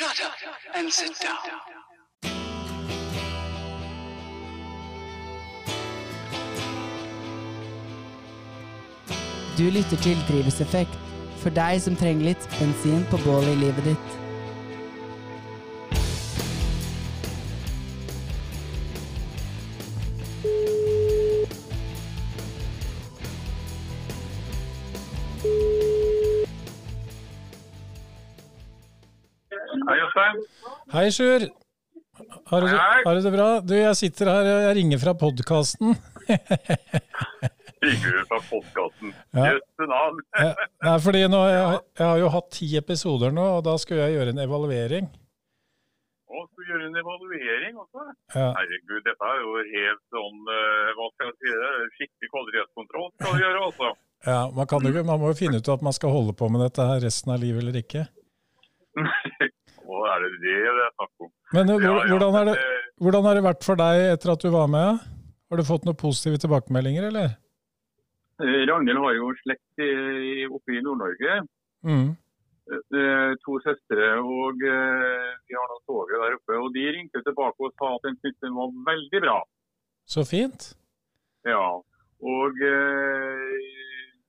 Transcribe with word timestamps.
Shut 0.00 0.20
up 0.24 0.32
and 0.74 0.90
sit 0.90 1.12
down. 1.20 1.36
Du 9.58 9.70
lytter 9.70 9.96
til 9.96 10.16
Drivhuseffekt, 10.28 10.96
for 11.42 11.52
deg 11.52 11.82
som 11.84 12.00
trenger 12.00 12.30
litt 12.30 12.48
bensin 12.56 13.04
på 13.12 13.20
bålet 13.26 13.52
i 13.52 13.60
livet 13.66 13.90
ditt. 13.90 14.29
Hei, 30.92 31.10
Sjur. 31.14 31.40
Har, 32.50 32.60
du- 32.60 32.78
har 33.06 33.14
du 33.14 33.20
det 33.24 33.32
bra? 33.32 33.48
Du, 33.60 33.74
jeg 33.76 33.96
sitter 33.96 34.28
her, 34.28 34.44
jeg 34.66 34.76
ringer 34.76 34.98
fra 35.00 35.14
podkasten. 35.14 35.94
Ringer 37.84 38.12
du 38.12 38.24
fra 38.28 38.40
podkasten? 38.50 39.14
Ja. 39.32 39.46
Jøsse 39.54 39.86
navn. 39.88 40.18
Nei, 40.84 40.96
fordi 41.00 41.22
nå, 41.32 41.40
jeg, 41.48 41.78
jeg 41.96 42.06
har 42.10 42.18
jo 42.20 42.28
hatt 42.34 42.50
ti 42.52 42.68
episoder 42.76 43.32
nå, 43.32 43.46
og 43.58 43.64
da 43.64 43.76
skulle 43.80 44.04
jeg 44.04 44.18
gjøre 44.18 44.34
en 44.34 44.42
evaluering. 44.44 45.08
Å, 46.28 46.42
skulle 46.50 46.68
gjøre 46.74 46.90
en 46.90 46.98
evaluering 47.00 47.80
også. 47.80 48.04
Ja, 48.36 48.50
Herregud, 48.58 49.00
dette 49.08 49.30
er 49.32 49.40
jo 49.46 49.54
helt 49.72 50.04
sånn 50.14 50.52
eh, 50.58 50.92
Hva 50.98 51.08
skal 51.14 51.30
jeg 51.32 51.38
si? 51.40 51.54
det? 51.62 51.72
Skikkelig 51.96 52.30
kvalitetskontroll 52.34 53.08
skal 53.16 53.32
du 53.32 53.40
gjøre, 53.46 53.64
altså. 53.70 53.88
ja 54.28 54.38
man, 54.54 54.68
kan 54.70 54.86
jo, 54.86 55.02
man 55.08 55.22
må 55.24 55.32
jo 55.32 55.38
finne 55.40 55.58
ut 55.62 55.72
at 55.72 55.82
man 55.88 55.96
skal 55.96 56.12
holde 56.14 56.36
på 56.38 56.50
med 56.52 56.62
dette 56.66 56.86
her 56.92 57.00
resten 57.06 57.32
av 57.34 57.40
livet 57.42 57.64
eller 57.64 57.80
ikke. 57.80 58.04
Og 59.90 60.04
er 60.06 60.22
det 60.22 60.30
det 60.44 60.56
det 60.62 60.84
er 60.86 60.92
snakk 60.94 61.24
om? 61.26 61.30
Men 61.56 61.70
eh, 61.70 61.74
Ja, 61.74 61.88
hvor- 61.90 62.04
ja, 62.06 62.10
hvordan, 62.14 62.32
har 62.38 62.44
det, 62.50 62.56
hvordan 63.02 63.24
har 63.28 63.34
det 63.38 63.44
vært 63.48 63.64
for 63.66 63.80
deg 63.80 64.02
etter 64.14 64.32
at 64.36 64.44
du 64.46 64.50
var 64.54 64.68
med? 64.70 65.00
Har 65.50 65.56
du 65.58 65.64
fått 65.66 65.84
noen 65.88 65.98
positive 65.98 66.38
tilbakemeldinger, 66.44 67.08
eller? 67.10 67.36
eh, 68.40 68.60
Ragnhild 68.70 69.00
har 69.02 69.14
jo 69.18 69.30
slekt 69.42 69.82
i, 69.82 70.46
oppe 70.46 70.76
i 70.78 70.80
Nord-Norge. 70.84 71.40
Mm. 71.84 72.10
Eh, 72.70 73.32
To 73.44 73.56
søstre, 73.64 74.06
og 74.22 74.60
vi 74.62 75.54
har 75.58 75.66
noen 75.72 75.82
toget 75.90 76.20
der 76.22 76.36
oppe. 76.38 76.54
Og 76.62 76.68
de 76.76 76.84
ringte 76.94 77.22
tilbake 77.26 77.58
og 77.66 77.72
sa 77.80 77.94
at 77.96 78.04
de 78.06 78.12
syntes 78.20 78.38
den 78.46 78.54
var 78.54 78.70
veldig 78.86 79.20
bra. 79.26 79.38
Så 80.06 80.22
fint. 80.28 80.68
Ja, 81.48 81.66
og 82.22 82.62
eh, 82.62 83.58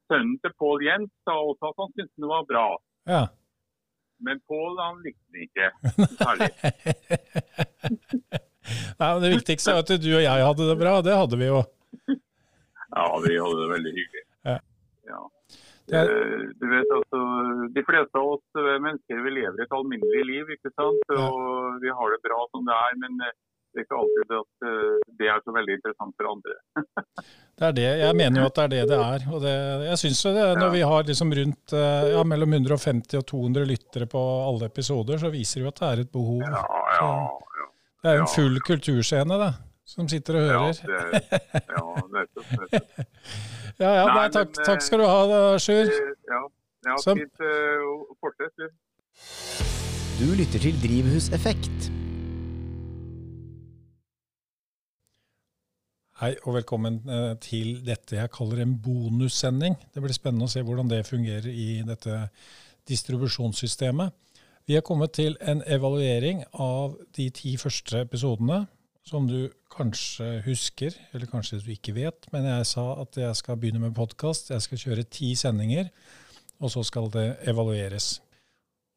sønnen 0.09 0.39
til 0.41 0.53
Pål 0.59 0.83
Jens 0.87 1.11
sa 1.27 1.35
også 1.37 1.69
at 1.69 1.79
han 1.83 1.93
syntes 1.95 2.15
den 2.17 2.27
var 2.33 2.43
bra. 2.49 2.65
Ja. 3.07 3.21
Men 4.21 4.39
Pål 4.47 4.79
han 4.79 5.01
likte 5.05 5.27
det 5.33 5.47
ikke 5.47 5.71
særlig. 6.21 6.49
Nei, 9.01 9.07
men 9.13 9.21
Det 9.23 9.31
viktigste 9.35 9.73
er 9.73 9.81
at 9.81 9.91
du 10.01 10.09
og 10.13 10.23
jeg 10.23 10.45
hadde 10.47 10.67
det 10.69 10.77
bra. 10.79 10.95
Det 11.05 11.15
hadde 11.17 11.39
vi 11.41 11.47
jo. 11.49 11.61
Ja, 12.91 13.05
vi 13.23 13.37
hadde 13.39 13.61
det 13.63 13.69
veldig 13.75 13.93
hyggelig. 13.97 14.25
Ja. 14.49 14.57
Ja. 15.09 15.21
Det 15.91 16.01
Eh, 16.01 16.43
Du 16.61 16.65
vet 16.71 16.91
altså, 16.95 17.19
De 17.75 17.81
fleste 17.83 18.15
av 18.19 18.27
oss 18.35 18.59
eh, 18.61 18.77
mennesker 18.83 19.23
vi 19.25 19.31
lever 19.39 19.63
et 19.65 19.73
alminnelig 19.75 20.21
liv, 20.29 20.51
ikke 20.55 20.71
sant? 20.77 21.01
og 21.17 21.81
vi 21.83 21.89
har 21.91 22.13
det 22.13 22.21
bra 22.23 22.37
som 22.51 22.63
det 22.67 22.75
er. 22.77 22.93
Men 23.01 23.17
eh, 23.25 23.33
det 23.71 23.79
er 23.81 23.85
ikke 23.85 23.99
alltid 24.01 24.33
at 24.37 24.65
eh, 24.67 24.95
det 25.21 25.27
er 25.31 25.39
så 25.45 25.53
veldig 25.55 25.75
interessant 25.77 26.15
for 26.19 26.29
andre. 26.31 26.57
Det 27.61 27.67
er 27.67 27.73
det. 27.77 27.83
Jeg 28.01 28.15
mener 28.17 28.41
jo 28.41 28.45
at 28.49 28.55
det 28.57 28.63
er 28.63 28.69
det 28.71 28.83
det 28.89 28.97
er. 28.97 29.23
Og 29.29 29.41
det, 29.43 29.51
jeg 29.85 29.97
synes 30.01 30.21
jo 30.25 30.31
det, 30.33 30.45
når 30.57 30.71
vi 30.73 30.79
har 30.81 31.03
liksom 31.05 31.33
rundt 31.37 31.73
eh, 31.77 32.07
ja, 32.15 32.23
mellom 32.25 32.55
150 32.57 33.19
og 33.19 33.25
200 33.29 33.67
lyttere 33.69 34.07
på 34.09 34.23
alle 34.47 34.65
episoder, 34.71 35.19
så 35.21 35.29
viser 35.29 35.61
det 35.61 35.67
jo 35.67 35.69
at 35.69 35.81
det 35.83 35.89
er 35.91 36.01
et 36.01 36.11
behov. 36.15 36.41
Ja, 36.41 36.63
ja, 36.95 37.11
ja. 37.59 37.67
Det 38.01 38.09
er 38.09 38.17
jo 38.17 38.23
en 38.25 38.31
full 38.33 38.57
kulturscene, 38.65 39.37
det, 39.43 39.51
som 39.93 40.09
sitter 40.09 40.39
og 40.41 40.49
Ja, 40.49 40.57
hører. 40.57 41.13
det, 41.21 41.37
ja 41.53 41.85
nettopp. 42.17 42.51
nettopp. 42.57 43.07
Ja, 43.81 43.93
ja, 43.95 44.01
Nei, 44.09 44.15
nei, 44.17 44.27
takk, 44.33 44.51
men, 44.57 44.65
takk 44.67 44.83
skal 44.85 45.01
du 45.01 45.07
ha, 45.09 45.21
da, 45.29 45.39
Sjur. 45.61 45.85
Eh, 45.93 46.11
Ja, 46.33 46.41
ja 46.89 46.97
fint. 47.05 47.45
Uh, 47.45 48.09
Fortsett, 48.21 48.53
du. 48.57 48.69
Du 50.17 50.27
lytter 50.37 50.61
til 50.65 50.81
Drivhuseffekt. 50.81 51.91
Hei 56.21 56.35
og 56.45 56.53
velkommen 56.53 56.99
eh, 57.09 57.31
til 57.41 57.79
dette 57.81 58.13
jeg 58.13 58.29
kaller 58.29 58.59
en 58.61 58.75
bonussending. 58.77 59.73
Det 59.89 60.03
blir 60.03 60.13
spennende 60.13 60.45
å 60.45 60.51
se 60.53 60.61
hvordan 60.61 60.91
det 60.91 60.99
fungerer 61.07 61.47
i 61.49 61.79
dette 61.81 62.27
distribusjonssystemet. 62.85 64.13
Vi 64.69 64.77
er 64.77 64.85
kommet 64.85 65.15
til 65.17 65.33
en 65.41 65.63
evaluering 65.65 66.43
av 66.53 66.93
de 67.17 67.25
ti 67.33 67.55
første 67.57 68.03
episodene, 68.05 68.67
som 69.01 69.25
du 69.25 69.49
kanskje 69.73 70.43
husker, 70.45 70.93
eller 71.09 71.25
kanskje 71.31 71.63
du 71.65 71.73
ikke 71.73 71.97
vet. 71.97 72.29
Men 72.29 72.45
jeg 72.51 72.69
sa 72.69 72.85
at 73.01 73.17
jeg 73.17 73.41
skal 73.41 73.57
begynne 73.57 73.81
med 73.81 73.97
podkast. 73.97 74.53
Jeg 74.53 74.61
skal 74.67 74.83
kjøre 74.85 75.09
ti 75.09 75.33
sendinger, 75.33 75.89
og 76.61 76.69
så 76.75 76.85
skal 76.85 77.09
det 77.17 77.31
evalueres. 77.49 78.19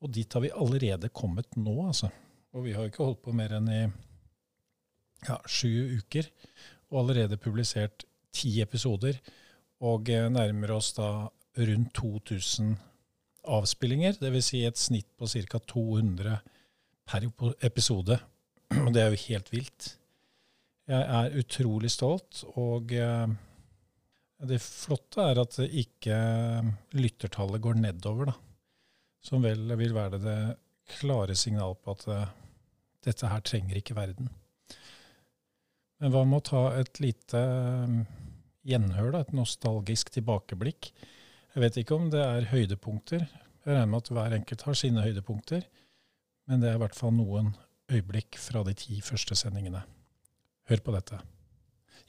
Og 0.04 0.12
dit 0.12 0.28
har 0.28 0.44
vi 0.44 0.52
allerede 0.52 1.08
kommet 1.08 1.56
nå, 1.56 1.86
altså. 1.88 2.12
Og 2.52 2.68
vi 2.68 2.76
har 2.76 2.84
ikke 2.84 3.06
holdt 3.06 3.24
på 3.24 3.32
mer 3.32 3.56
enn 3.56 3.72
i 3.72 3.86
ja, 5.24 5.40
sju 5.48 6.02
uker 6.02 6.28
og 6.94 7.00
allerede 7.02 7.40
publisert 7.42 8.06
ti 8.34 8.60
episoder, 8.62 9.18
og 9.84 10.08
eh, 10.08 10.30
nærmer 10.30 10.76
oss 10.76 10.92
da 10.96 11.26
rundt 11.58 11.90
2000 11.98 12.76
avspillinger, 13.44 14.16
dvs. 14.20 14.46
Si 14.46 14.62
et 14.64 14.80
snitt 14.80 15.10
på 15.18 15.28
ca. 15.28 15.58
200 15.58 16.38
per 17.04 17.26
episode. 17.66 18.18
Og 18.86 18.94
det 18.94 19.02
er 19.02 19.12
jo 19.12 19.24
helt 19.26 19.50
vilt. 19.52 19.90
Jeg 20.88 21.04
er 21.18 21.36
utrolig 21.40 21.90
stolt, 21.92 22.42
og 22.60 22.90
eh, 22.92 23.28
det 24.44 24.58
flotte 24.60 25.24
er 25.24 25.38
at 25.40 25.56
ikke 25.64 26.16
lyttertallet 26.92 27.62
går 27.64 27.78
nedover, 27.80 28.28
da. 28.28 28.34
Som 29.24 29.46
vel 29.46 29.72
vil 29.80 29.94
være 29.96 30.20
det 30.20 30.38
klare 30.98 31.32
signal 31.40 31.72
på 31.80 31.94
at 31.96 32.04
eh, 32.12 32.34
dette 33.08 33.30
her 33.32 33.40
trenger 33.40 33.80
ikke 33.80 33.96
verden. 33.96 34.28
Men 36.02 36.12
hva 36.14 36.24
med 36.26 36.40
å 36.40 36.46
ta 36.48 36.62
et 36.80 36.98
lite 37.02 37.40
um, 37.86 38.00
gjenhør, 38.66 39.12
da, 39.14 39.20
et 39.24 39.34
nostalgisk 39.36 40.10
tilbakeblikk? 40.14 40.90
Jeg 41.54 41.62
vet 41.62 41.78
ikke 41.80 41.96
om 41.98 42.08
det 42.12 42.22
er 42.24 42.48
høydepunkter. 42.50 43.22
Jeg 43.64 43.70
regner 43.70 43.90
med 43.92 44.02
at 44.02 44.10
hver 44.16 44.34
enkelt 44.40 44.64
har 44.66 44.76
sine 44.78 45.04
høydepunkter. 45.04 45.62
Men 46.50 46.60
det 46.60 46.72
er 46.72 46.76
i 46.76 46.82
hvert 46.82 46.98
fall 46.98 47.14
noen 47.16 47.52
øyeblikk 47.92 48.36
fra 48.40 48.64
de 48.66 48.74
ti 48.76 48.98
første 49.04 49.36
sendingene. 49.38 49.84
Hør 50.68 50.82
på 50.84 50.92
dette. 50.96 51.20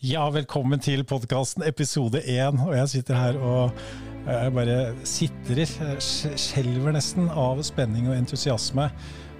Ja, 0.03 0.25
velkommen 0.34 0.81
til 0.84 1.06
podkasten 1.07 1.63
episode 1.67 2.19
én. 2.28 2.57
Og 2.66 2.73
jeg 2.75 2.90
sitter 2.97 3.16
her 3.22 3.38
og 3.40 3.78
jeg 4.25 4.52
bare 4.57 4.78
sitrer, 5.07 5.69
skj- 6.02 6.34
skjelver 6.41 6.96
nesten 6.97 7.29
av 7.29 7.62
spenning 7.63 8.09
og 8.09 8.17
entusiasme. 8.17 8.90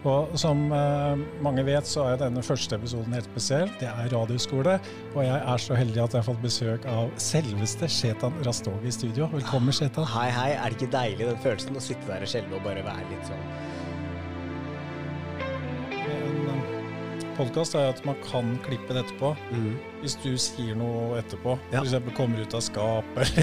Og 0.06 0.36
som 0.38 0.60
eh, 0.70 1.22
mange 1.42 1.64
vet, 1.66 1.88
så 1.90 2.04
er 2.12 2.20
denne 2.22 2.44
første 2.46 2.78
episoden 2.78 3.16
helt 3.18 3.26
spesiell. 3.32 3.72
Det 3.82 3.88
er 3.90 4.12
radioskole, 4.14 4.76
og 5.16 5.22
jeg 5.26 5.40
er 5.40 5.64
så 5.64 5.78
heldig 5.80 6.04
at 6.04 6.14
jeg 6.14 6.22
har 6.22 6.28
fått 6.28 6.44
besøk 6.44 6.86
av 6.92 7.10
selveste 7.22 7.90
Shetan 7.90 8.38
Rastogi 8.46 8.92
i 8.92 8.94
studio. 8.94 9.26
Velkommen, 9.34 9.74
Shetan. 9.74 10.06
Hei, 10.14 10.28
hei. 10.36 10.52
Er 10.60 10.70
det 10.70 10.78
ikke 10.78 10.92
deilig 10.94 11.32
den 11.32 11.42
følelsen 11.42 11.80
å 11.80 11.84
sitte 11.88 12.06
der 12.12 12.22
og 12.28 12.30
skjelve 12.30 12.60
og 12.60 12.68
bare 12.68 12.86
være 12.86 13.08
litt 13.10 13.32
sånn 13.32 13.50
En 16.06 17.34
podkast 17.36 17.74
er 17.76 17.90
at 17.92 17.98
man 18.08 18.16
kan 18.30 18.54
klippe 18.64 18.94
det 18.96 19.02
etterpå. 19.08 19.34
Hvis 20.04 20.16
du 20.24 20.38
sier 20.40 20.78
noe 20.80 21.18
etterpå, 21.20 21.58
Ja. 21.74 21.82
f.eks. 21.82 22.14
kommer 22.16 22.46
ut 22.46 22.54
av 22.56 22.62
skapet 22.64 23.34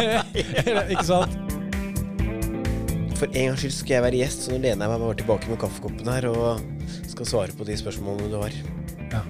eller 0.00 0.88
Ikke 0.96 1.06
sant? 1.06 1.38
For 3.18 3.26
en 3.34 3.48
gangs 3.50 3.64
skyld 3.64 3.74
skal 3.74 3.96
jeg 3.96 4.04
være 4.04 4.18
gjest, 4.20 4.44
så 4.46 4.52
nå 4.52 4.60
lener 4.62 4.84
jeg 4.84 4.92
meg 4.92 5.02
bare 5.02 5.18
tilbake 5.18 5.50
med 5.50 5.58
kaffekoppen 5.58 6.10
her 6.12 6.28
og 6.30 6.60
skal 7.10 7.26
svare 7.26 7.56
på 7.58 7.66
de 7.66 7.74
spørsmålene 7.80 8.30
du 8.30 8.36
har. 8.38 8.54
Ja. 9.10 9.22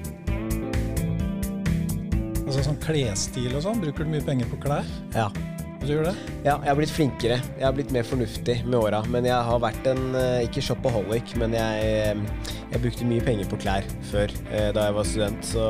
Altså 2.45 2.67
sånn 2.67 2.81
klesstil 2.85 3.55
og 3.55 3.65
sånn, 3.65 3.81
bruker 3.81 4.05
du 4.05 4.13
mye 4.13 4.25
penger 4.27 4.51
på 4.53 4.61
klær? 4.67 4.93
Ja. 5.17 5.31
Du 5.79 5.95
gjør 5.95 6.09
det? 6.09 6.15
ja, 6.43 6.57
jeg 6.57 6.69
har 6.69 6.77
blitt 6.77 6.93
flinkere. 6.93 7.41
Jeg 7.57 7.65
har 7.65 7.75
blitt 7.77 7.93
mer 7.95 8.05
fornuftig 8.05 8.59
med 8.67 8.77
åra. 8.77 9.01
Men 9.09 9.25
jeg 9.29 9.49
har 9.49 9.61
vært 9.63 9.89
en 9.89 10.05
eh, 10.19 10.45
ikke 10.45 10.65
shopaholic, 10.69 11.33
men 11.41 11.57
jeg, 11.57 11.89
eh, 12.13 12.55
jeg 12.75 12.83
brukte 12.85 13.09
mye 13.09 13.25
penger 13.25 13.49
på 13.49 13.61
klær 13.63 13.89
før, 14.11 14.35
eh, 14.51 14.69
da 14.77 14.89
jeg 14.89 14.99
var 14.99 15.09
student, 15.15 15.53
så 15.55 15.69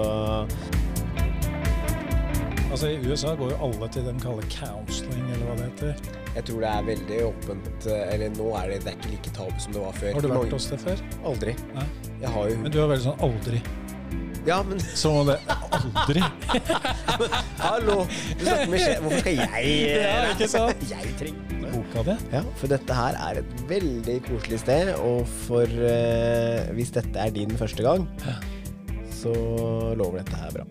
Altså 2.68 2.90
I 2.92 2.98
USA 3.00 3.32
går 3.34 3.54
jo 3.54 3.60
alle 3.64 3.86
til 3.88 4.04
det 4.04 4.12
de 4.14 4.20
kaller 4.22 4.50
counseling, 4.52 5.22
eller 5.32 5.46
hva 5.48 5.54
det 5.56 5.68
heter. 5.70 6.17
Jeg 6.34 6.44
tror 6.48 6.62
det 6.62 6.70
er 6.70 6.86
veldig 6.86 7.18
åpent 7.28 7.86
eh, 7.90 8.04
Eller 8.14 8.32
nå 8.36 8.48
er 8.60 8.72
det, 8.72 8.78
det 8.84 8.92
er 8.92 8.96
ikke 8.98 9.10
like 9.14 9.32
tabu 9.36 9.60
som 9.62 9.74
det 9.74 9.82
var 9.82 9.96
før. 9.96 10.12
Har 10.14 10.24
du 10.24 10.30
vært 10.32 10.56
hos 10.58 10.68
det 10.70 10.78
før? 10.82 11.02
Aldri. 11.32 11.54
Nei. 11.74 11.86
Jeg 12.22 12.32
har 12.34 12.48
jo 12.52 12.58
Men 12.62 12.74
du 12.74 12.80
er 12.82 12.90
veldig 12.92 13.06
sånn 13.08 13.22
aldri. 13.28 13.62
Ja, 14.46 14.62
men 14.64 14.80
Som 14.96 15.18
om 15.22 15.28
det 15.28 15.36
aldri 15.76 16.22
hallo! 17.66 17.98
Du 18.38 18.44
snakker 18.46 18.70
med 18.72 18.80
sjef. 18.80 19.02
Hvorfor 19.04 19.20
skal 19.20 19.40
jeg 19.42 19.72
Ja, 19.98 20.18
ikke 20.32 20.48
sant? 20.52 20.84
Jeg 20.88 21.14
trenger 21.20 21.68
boka 21.68 22.04
di. 22.06 22.16
Ja, 22.32 22.42
for 22.56 22.72
dette 22.72 22.96
her 22.96 23.18
er 23.28 23.40
et 23.42 23.50
veldig 23.68 24.16
koselig 24.28 24.62
sted, 24.62 24.94
og 25.04 25.26
for 25.44 25.68
uh, 25.68 26.70
hvis 26.78 26.94
dette 26.96 27.20
er 27.20 27.34
din 27.34 27.52
første 27.60 27.84
gang, 27.84 28.06
så 29.12 29.34
lover 29.98 30.22
dette 30.22 30.38
her 30.40 30.54
bra. 30.56 30.64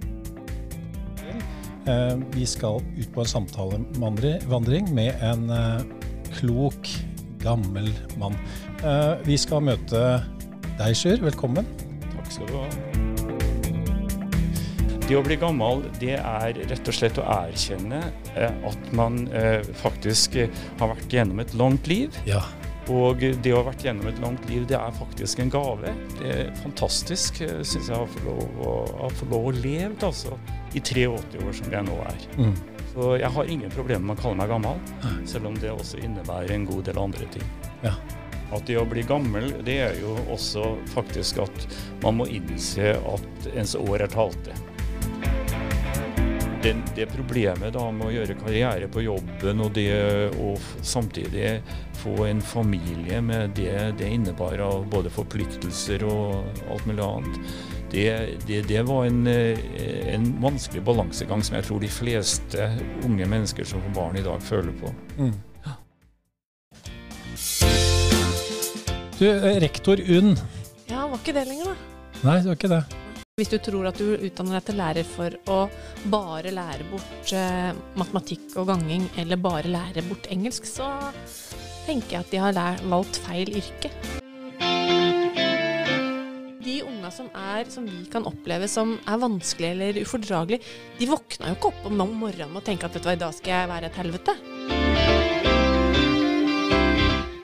Eh, 1.87 2.17
vi 2.31 2.45
skal 2.45 2.81
ut 2.97 3.13
på 3.13 3.21
en 3.23 3.29
samtalevandring 3.31 4.89
med 4.95 5.21
en 5.23 5.49
eh, 5.49 5.81
klok, 6.39 6.89
gammel 7.39 7.93
mann. 8.19 8.35
Eh, 8.83 9.13
vi 9.23 9.37
skal 9.39 9.63
møte 9.63 10.01
deg, 10.75 10.97
Sjur. 10.99 11.21
Velkommen. 11.23 11.69
Takk 12.09 12.33
skal 12.33 12.51
du 12.51 12.57
ha. 12.59 12.67
Det 15.07 15.15
å 15.15 15.23
bli 15.23 15.37
gammel, 15.39 15.85
det 16.01 16.17
er 16.19 16.59
rett 16.67 16.91
og 16.91 16.97
slett 16.97 17.21
å 17.21 17.27
erkjenne 17.31 18.01
at 18.35 18.89
man 18.91 19.21
faktisk 19.79 20.35
har 20.81 20.89
vært 20.91 21.15
gjennom 21.15 21.39
et 21.39 21.53
langt 21.55 21.87
liv. 21.87 22.11
Ja. 22.27 22.41
Og 22.91 23.23
det 23.23 23.53
å 23.53 23.61
ha 23.61 23.69
vært 23.69 23.85
gjennom 23.87 24.09
et 24.11 24.19
langt 24.19 24.43
liv, 24.51 24.65
det 24.67 24.75
er 24.75 24.91
faktisk 24.99 25.39
en 25.39 25.53
gave. 25.53 25.95
Det 26.19 26.33
er 26.33 26.51
fantastisk, 26.59 27.39
syns 27.39 27.87
jeg, 27.87 27.95
å 27.95 28.11
få 28.17 28.25
lov 28.27 28.59
å, 28.67 28.75
å, 29.07 29.39
å 29.39 29.55
leve 29.55 29.95
altså, 30.09 30.35
i 30.73 30.81
83 30.81 31.07
år 31.45 31.55
som 31.55 31.71
jeg 31.71 31.87
nå 31.87 31.97
er. 32.07 32.27
Mm. 32.37 32.55
Så 32.97 33.11
jeg 33.21 33.29
har 33.29 33.49
ingen 33.53 33.73
problemer 33.73 34.09
med 34.09 34.17
å 34.17 34.21
kalle 34.23 34.39
meg 34.39 34.49
gammel, 34.49 34.79
selv 35.29 35.51
om 35.51 35.57
det 35.61 35.69
også 35.69 35.99
innebærer 36.01 36.55
en 36.55 36.65
god 36.65 36.87
del 36.89 36.97
andre 36.97 37.27
ting. 37.33 37.45
Ja. 37.83 37.93
At 38.55 38.63
det 38.65 38.79
å 38.79 38.87
bli 38.87 39.03
gammel, 39.05 39.51
det 39.67 39.75
er 39.83 39.99
jo 40.01 40.15
også 40.33 40.71
faktisk 40.93 41.43
at 41.43 41.67
man 42.01 42.17
må 42.21 42.25
innse 42.31 42.95
at 42.95 43.49
ens 43.53 43.75
år 43.77 44.07
er 44.07 44.13
talte. 44.13 44.55
Det, 46.63 46.73
det 46.97 47.05
problemet 47.11 47.75
da 47.75 47.83
med 47.93 48.07
å 48.07 48.13
gjøre 48.15 48.39
karriere 48.39 48.87
på 48.91 49.03
jobben 49.05 49.61
og 49.61 49.75
det 49.75 49.91
å 50.41 50.55
samtidig 50.81 51.59
få 52.01 52.25
en 52.25 52.41
familie 52.41 53.21
med 53.21 53.53
det 53.55 53.91
det 53.99 54.09
innebar 54.09 54.57
av 54.65 54.87
både 54.89 55.11
forpliktelser 55.13 56.03
og 56.07 56.49
alt 56.71 56.89
mulig 56.89 57.05
annet, 57.05 57.53
det, 57.91 58.37
det, 58.47 58.61
det 58.67 58.83
var 58.87 59.05
en, 59.07 59.27
eh, 59.27 60.13
en 60.13 60.41
vanskelig 60.41 60.83
balansegang 60.83 61.43
som 61.43 61.55
jeg 61.55 61.67
tror 61.67 61.79
de 61.83 61.91
fleste 61.91 62.69
unge 63.07 63.27
mennesker 63.29 63.67
som 63.67 63.83
får 63.85 63.95
barn 63.95 64.19
i 64.19 64.25
dag 64.25 64.43
føler 64.43 64.75
på. 64.81 64.91
Mm. 65.17 65.35
Du, 69.17 69.25
eh, 69.29 69.59
rektor 69.63 70.01
Unn. 70.17 70.35
Ja, 70.87 71.07
var 71.07 71.17
ikke 71.17 71.33
det 71.33 71.47
lenger, 71.49 71.71
da. 71.73 72.03
Nei, 72.21 72.37
det 72.41 72.51
var 72.51 72.59
ikke 72.59 72.73
det. 72.75 72.83
Hvis 73.37 73.51
du 73.53 73.57
tror 73.61 73.87
at 73.89 73.99
du 74.01 74.15
utdanner 74.17 74.57
deg 74.57 74.67
til 74.67 74.79
lærer 74.81 75.09
for 75.09 75.33
å 75.53 75.57
bare 76.09 76.53
lære 76.53 76.85
bort 76.91 77.33
eh, 77.37 77.71
matematikk 77.97 78.55
og 78.57 78.71
ganging, 78.71 79.07
eller 79.21 79.41
bare 79.41 79.69
lære 79.73 80.05
bort 80.09 80.29
engelsk, 80.33 80.65
så 80.69 80.89
tenker 81.87 82.17
jeg 82.17 82.25
at 82.25 82.33
de 82.33 82.41
har 82.41 82.87
valgt 82.91 83.21
feil 83.25 83.53
yrke. 83.61 83.93
De 87.07 87.11
som, 87.15 87.27
er, 87.39 87.69
som 87.71 87.85
vi 87.87 88.01
kan 88.11 88.25
oppleve 88.27 88.67
som 88.67 88.89
er 89.07 89.19
vanskelig 89.21 89.69
eller 89.69 89.97
ufordragelig, 90.01 90.57
de 90.97 91.07
våkna 91.07 91.53
jo 91.53 91.55
ikke 91.55 91.69
opp 91.69 91.85
om 91.87 92.01
morgenen 92.19 92.59
og 92.59 92.65
tenker 92.67 92.89
at 92.89 92.97
vet 92.97 93.05
du 93.05 93.07
hva, 93.07 93.13
i 93.15 93.21
dag 93.21 93.35
skal 93.37 93.53
jeg 93.53 93.69
være 93.71 93.87
et 93.87 93.99
helvete. 94.01 94.35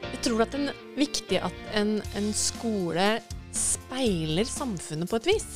Jeg 0.10 0.19
tror 0.27 0.44
at 0.44 0.51
det 0.51 0.65
er 0.68 0.83
viktig 1.00 1.39
at 1.48 1.63
en, 1.80 1.95
en 2.19 2.30
skole 2.36 3.07
speiler 3.56 4.51
samfunnet 4.51 5.07
på 5.07 5.24
et 5.24 5.31
vis. 5.31 5.50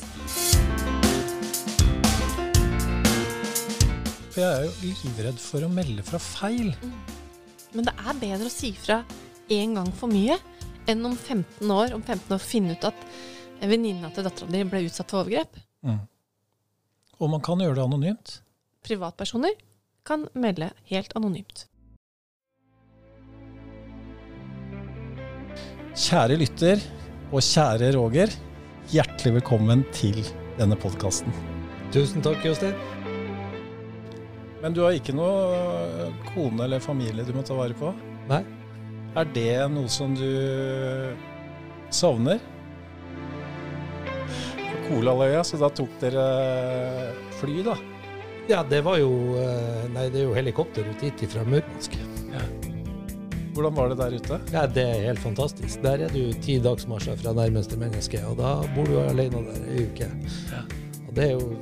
For 4.32 4.40
jeg 4.40 4.48
er 4.48 4.68
jo 4.70 4.74
livredd 5.04 5.46
for 5.50 5.68
å 5.68 5.72
melde 5.76 6.08
fra 6.08 6.24
feil. 6.32 6.72
Men 7.76 7.92
det 7.92 7.98
er 8.00 8.22
bedre 8.24 8.48
å 8.48 8.56
si 8.56 8.72
fra 8.72 9.02
én 9.52 9.76
gang 9.76 9.92
for 9.92 10.08
mye 10.08 10.40
enn 10.88 11.04
om 11.04 11.12
15 11.12 11.68
år 11.68 11.92
om 11.92 12.00
15 12.00 12.38
år 12.38 12.40
finne 12.40 12.72
ut 12.72 12.88
at 12.88 13.10
venninna 13.66 14.10
til 14.14 14.26
dattera 14.26 14.50
di 14.52 14.62
ble 14.68 14.84
utsatt 14.86 15.10
for 15.10 15.24
overgrep. 15.24 15.58
Mm. 15.86 16.02
Og 17.18 17.32
man 17.32 17.42
kan 17.42 17.58
gjøre 17.62 17.78
det 17.78 17.84
anonymt. 17.84 18.36
Privatpersoner 18.86 19.56
kan 20.06 20.28
melde 20.38 20.70
helt 20.92 21.14
anonymt. 21.18 21.66
Kjære 25.98 26.36
lytter 26.38 26.82
og 27.34 27.42
kjære 27.42 27.90
Roger, 27.96 28.30
hjertelig 28.92 29.40
velkommen 29.40 29.82
til 29.92 30.20
denne 30.60 30.78
podkasten. 30.78 31.34
Tusen 31.92 32.22
takk, 32.22 32.44
Jostein. 32.46 32.76
Men 34.62 34.74
du 34.74 34.84
har 34.84 34.94
ikke 34.94 35.14
noe 35.14 36.08
kone 36.30 36.64
eller 36.64 36.82
familie 36.82 37.26
du 37.26 37.34
må 37.34 37.42
ta 37.46 37.56
vare 37.58 37.74
på? 37.78 37.90
Nei. 38.30 38.42
Er 39.18 39.26
det 39.34 39.52
noe 39.72 39.90
som 39.90 40.14
du 40.14 40.28
savner? 41.94 42.38
Kolaløya, 44.88 45.44
så 45.44 45.60
da 45.60 45.70
tok 45.70 45.94
dere 46.02 46.26
fly, 47.38 47.60
da? 47.66 47.78
Ja, 48.48 48.62
det 48.64 48.80
var 48.86 48.96
jo 48.96 49.10
eh, 49.36 49.88
Nei, 49.92 50.06
det 50.08 50.22
er 50.22 50.30
jo 50.30 50.36
helikopter 50.36 50.86
ut 50.88 51.04
hit 51.04 51.26
fra 51.28 51.44
Murmansk. 51.44 51.98
Hvordan 53.58 53.74
var 53.74 53.88
det 53.88 53.96
der 53.98 54.12
ute? 54.14 54.36
Ja, 54.52 54.66
det 54.70 54.82
er 54.86 55.00
helt 55.08 55.18
fantastisk. 55.18 55.80
Der 55.82 56.04
er 56.06 56.12
du 56.14 56.32
ti 56.44 56.60
dagsmarsjer 56.62 57.16
fra 57.18 57.32
nærmeste 57.34 57.74
menneske, 57.76 58.20
og 58.30 58.36
da 58.38 58.52
bor 58.76 58.86
du 58.86 59.00
alene 59.02 59.40
der 59.48 59.64
ei 59.72 59.86
uke. 59.88 60.06
Og 61.08 61.10
det 61.16 61.24
er 61.26 61.34
jo 61.34 61.58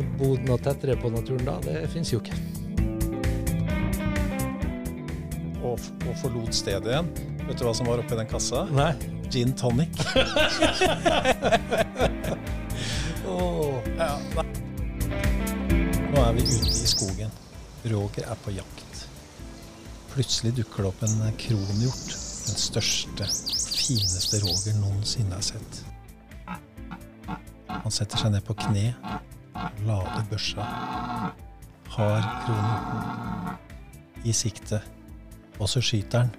Å 0.00 0.04
bo 0.16 0.28
noe 0.46 0.56
tettere 0.62 0.94
på 0.96 1.10
naturen 1.12 1.42
da, 1.44 1.56
det 1.64 1.82
fins 1.92 2.12
jo 2.14 2.20
ikke. 2.22 2.36
Og, 5.66 5.74
og 5.74 6.14
forlot 6.22 6.54
stedet 6.56 6.88
igjen. 6.94 7.10
Vet 7.42 7.58
du 7.58 7.66
hva 7.66 7.74
som 7.76 7.90
var 7.90 8.00
oppi 8.00 8.16
den 8.16 8.30
kassa? 8.30 8.62
Nei. 8.70 8.94
Gin 9.34 9.52
tonic. 9.58 9.92
Ja. 13.40 14.18
Nå 16.10 16.18
er 16.20 16.32
vi 16.36 16.42
ute 16.44 16.68
i 16.68 16.88
skogen. 16.88 17.30
Roger 17.88 18.26
er 18.28 18.40
på 18.44 18.52
jakt. 18.52 19.06
Plutselig 20.10 20.52
dukker 20.58 20.84
det 20.84 20.90
opp 20.90 21.04
en 21.06 21.32
kronhjort. 21.40 22.10
Den 22.50 22.58
største, 22.60 23.24
fineste 23.80 24.42
Roger 24.44 24.76
noensinne 24.82 25.38
har 25.38 25.46
sett. 25.46 25.80
Han 27.70 27.94
setter 27.94 28.20
seg 28.20 28.34
ned 28.34 28.44
på 28.44 28.58
kne, 28.60 28.92
lader 29.88 30.28
børsa, 30.28 30.68
har 31.96 32.20
kronhjorten 32.44 34.28
i 34.28 34.36
sikte, 34.36 34.84
og 35.56 35.68
så 35.70 35.80
skyter 35.80 36.26
han. 36.26 36.36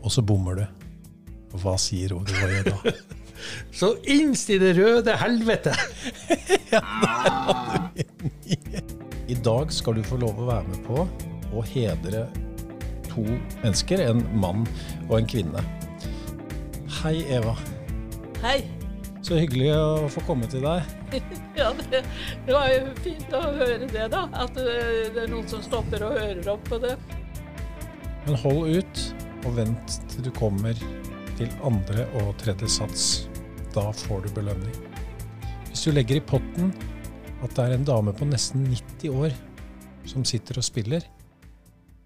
Og 0.00 0.12
så 0.14 0.24
bommer 0.24 0.54
du. 0.62 0.87
Hva 1.62 1.76
sier 1.80 2.08
Roger? 2.14 2.34
Hva 2.38 2.48
gjør 2.52 2.64
da? 2.72 2.78
Så 3.78 3.86
innst 4.10 4.50
i 4.50 4.58
det 4.60 4.72
røde 4.78 5.12
helvete! 5.20 5.72
I 9.28 9.34
dag 9.44 9.72
skal 9.72 9.94
du 9.98 10.02
få 10.06 10.16
lov 10.20 10.40
å 10.40 10.48
være 10.48 10.66
med 10.72 10.80
på 10.86 10.96
å 11.54 11.62
hedre 11.70 12.20
to 13.08 13.22
mennesker, 13.62 13.98
en 14.08 14.20
mann 14.40 14.66
og 15.08 15.14
en 15.20 15.28
kvinne. 15.30 15.62
Hei, 17.00 17.16
Eva. 17.30 17.54
Hei. 18.42 18.58
Så 19.22 19.34
hyggelig 19.36 19.72
å 19.76 20.08
få 20.12 20.20
komme 20.28 20.46
til 20.50 20.62
deg. 20.64 20.82
Ja, 21.58 21.72
det, 21.74 22.04
det 22.46 22.52
var 22.54 22.68
jo 22.70 22.92
fint 23.02 23.32
å 23.34 23.40
høre 23.56 23.86
det, 23.90 24.04
da. 24.12 24.20
At 24.38 24.54
det, 24.54 24.74
det 25.14 25.22
er 25.24 25.30
noen 25.32 25.48
som 25.50 25.62
stopper 25.64 26.04
og 26.06 26.14
hører 26.14 26.50
opp 26.52 26.68
på 26.68 26.78
det. 26.82 26.94
Men 28.26 28.34
hold 28.44 28.76
ut, 28.78 28.96
og 29.42 29.56
vent 29.56 29.96
til 30.12 30.20
du 30.28 30.30
kommer 30.36 30.74
til 31.38 31.50
andre 31.62 32.06
og 32.18 32.32
tredje 32.40 32.68
sats. 32.70 33.28
Da 33.74 33.88
får 33.94 34.26
du 34.26 34.30
belønning. 34.34 34.74
Hvis 35.68 35.86
du 35.86 35.92
legger 35.94 36.18
i 36.18 36.24
potten 36.24 36.72
at 37.44 37.54
det 37.54 37.64
er 37.64 37.76
en 37.76 37.86
dame 37.86 38.14
på 38.16 38.26
nesten 38.26 38.66
90 38.66 39.14
år 39.14 39.36
som 40.08 40.24
sitter 40.26 40.58
og 40.58 40.66
spiller, 40.66 41.04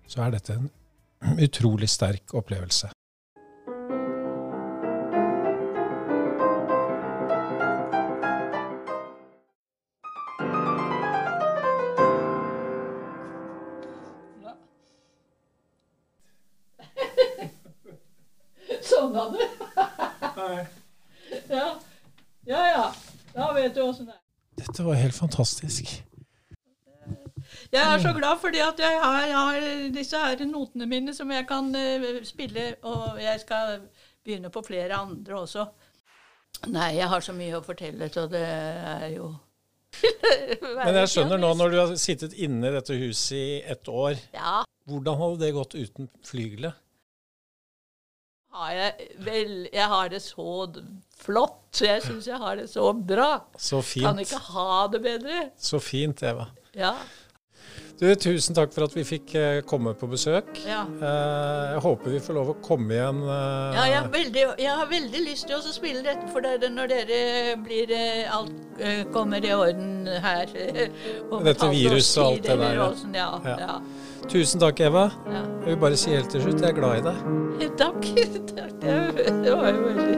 så 0.05 0.27
er 0.27 0.35
dette 0.35 0.59
en 0.59 0.69
utrolig 1.41 1.89
sterk 1.89 2.35
opplevelse. 2.37 2.91
Fantastisk. 25.23 26.03
Jeg 27.73 27.83
er 27.83 28.01
så 28.03 28.13
glad 28.17 28.41
fordi 28.41 28.61
at 28.61 28.81
jeg 28.81 28.99
har, 29.01 29.21
jeg 29.27 29.37
har 29.37 29.93
disse 29.95 30.19
her 30.19 30.43
notene 30.49 30.87
mine 30.89 31.15
som 31.17 31.31
jeg 31.33 31.47
kan 31.49 31.71
eh, 31.77 32.21
spille, 32.27 32.75
og 32.83 33.21
jeg 33.23 33.41
skal 33.41 33.81
begynne 34.25 34.51
på 34.53 34.63
flere 34.67 34.99
andre 34.99 35.39
også. 35.41 35.67
Nei, 36.73 36.93
jeg 36.99 37.09
har 37.09 37.25
så 37.25 37.35
mye 37.35 37.57
å 37.59 37.65
fortelle, 37.65 38.11
så 38.13 38.27
det 38.31 38.43
er 38.45 39.09
jo 39.17 39.33
Men 40.77 40.97
jeg 41.03 41.11
skjønner 41.13 41.41
nå, 41.41 41.51
når 41.59 41.73
du 41.73 41.79
har 41.81 41.91
sittet 42.01 42.37
inne 42.41 42.71
i 42.71 42.77
dette 42.77 42.97
huset 42.97 43.37
i 43.37 43.59
ett 43.75 43.89
år, 43.89 44.17
Ja, 44.33 44.63
hvordan 44.89 45.19
hadde 45.21 45.43
det 45.43 45.53
gått 45.57 45.77
uten 45.77 46.09
flygelet? 46.27 46.79
Har 48.53 48.73
jeg, 48.77 49.09
vel, 49.25 49.53
jeg 49.73 49.89
har 49.89 50.09
det 50.13 50.21
så 50.25 50.47
flott. 51.23 51.81
Jeg 51.81 52.03
syns 52.05 52.27
jeg 52.29 52.37
har 52.43 52.59
det 52.61 52.69
så 52.71 52.91
bra. 52.93 53.31
Så 53.57 53.81
fint. 53.87 54.05
Kan 54.07 54.21
ikke 54.21 54.41
ha 54.53 54.87
det 54.93 55.01
bedre. 55.05 55.39
Så 55.57 55.81
fint, 55.81 56.23
Eva. 56.23 56.51
Ja. 56.77 56.93
Du, 58.03 58.09
tusen 58.19 58.57
takk 58.57 58.73
for 58.75 58.83
at 58.89 58.95
vi 58.97 59.05
fikk 59.07 59.35
eh, 59.39 59.61
komme 59.69 59.93
på 59.95 60.09
besøk. 60.11 60.49
Ja. 60.67 60.81
Eh, 60.91 61.75
jeg 61.77 61.83
håper 61.85 62.11
vi 62.17 62.21
får 62.25 62.35
lov 62.35 62.49
å 62.51 62.55
komme 62.65 62.97
igjen. 62.97 63.21
eh, 63.23 63.77
Ja, 63.77 63.85
jeg, 63.93 64.09
veldig, 64.17 64.47
jeg 64.59 64.73
har 64.81 64.89
veldig 64.91 65.21
lyst 65.23 65.47
til 65.47 65.61
å 65.61 65.75
spille 65.77 66.03
dette 66.03 66.27
for 66.33 66.43
dere 66.43 66.71
når 66.73 66.91
dere 66.91 67.21
blir 67.63 67.93
alt 68.33 68.83
kommer 69.15 69.45
i 69.47 69.53
orden 69.55 70.09
her. 70.25 70.51
Dette 70.51 71.53
et 71.53 71.63
viruset 71.77 72.19
og 72.25 72.33
alt 72.33 72.43
det 72.49 72.59
der, 72.59 72.81
eller 72.81 73.15
ja. 73.15 73.31
Ja. 73.61 73.77
Tusen 74.33 74.63
takk, 74.63 74.81
Eva. 74.83 75.07
Ja. 75.31 75.45
Jeg 75.63 75.75
vil 75.77 75.81
bare 75.85 75.97
si 76.03 76.11
helt 76.17 76.31
til 76.33 76.43
slutt, 76.43 76.59
jeg 76.63 76.73
er 76.73 76.79
glad 76.81 76.99
i 76.99 77.07
deg. 77.07 77.17
Takk. 77.83 78.03
takk. 78.57 78.77
Det 78.83 79.55
var 79.55 79.71
jo 79.71 79.87
veldig 79.87 80.12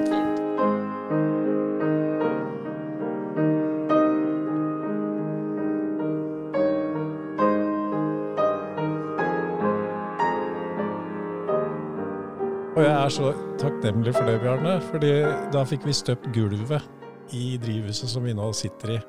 er 13.05 13.13
så 13.13 13.31
takknemlig 13.61 14.15
for 14.17 14.25
det, 14.25 14.39
Bjarne. 14.41 14.79
fordi 14.89 15.11
da 15.53 15.65
fikk 15.69 15.83
vi 15.85 15.93
støpt 15.97 16.31
gulvet 16.33 17.35
i 17.37 17.59
drivhuset 17.61 18.09
som 18.09 18.25
vi 18.25 18.33
nå 18.37 18.47
sitter 18.57 18.95
i. 18.95 19.01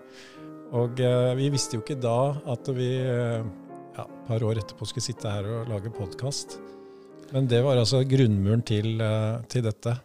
Og 0.76 1.00
eh, 1.00 1.32
vi 1.40 1.48
visste 1.54 1.78
jo 1.78 1.84
ikke 1.84 2.00
da 2.04 2.34
at 2.52 2.68
vi 2.76 2.90
eh, 3.00 3.46
ja, 3.96 4.04
et 4.04 4.26
par 4.28 4.44
år 4.44 4.60
etterpå 4.60 4.90
skulle 4.90 5.06
sitte 5.06 5.32
her 5.32 5.48
og 5.48 5.72
lage 5.72 5.94
podkast. 5.96 6.58
Men 7.32 7.48
det 7.48 7.62
var 7.64 7.80
altså 7.80 8.04
grunnmuren 8.04 8.66
til, 8.68 9.00
eh, 9.00 9.40
til 9.48 9.64
dette. 9.70 9.96